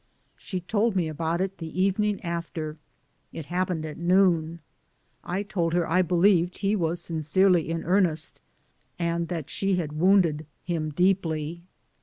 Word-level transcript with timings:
She 0.35 0.61
told 0.61 0.95
me 0.95 1.07
about 1.07 1.41
it 1.41 1.59
the 1.59 1.79
evening 1.79 2.19
after. 2.23 2.79
It 3.31 3.45
happened 3.53 3.85
at 3.85 3.99
noon. 3.99 4.59
I 5.23 5.43
told 5.43 5.73
her 5.73 5.87
I 5.87 6.01
believed 6.01 6.57
he 6.57 6.75
was 6.75 6.99
sincerely 6.99 7.69
in 7.69 7.83
earnest 7.83 8.41
and 8.97 9.27
that 9.27 9.47
she 9.51 9.75
had 9.75 9.93
wounded 9.93 10.47
him 10.65 10.89
deeply. 10.89 11.61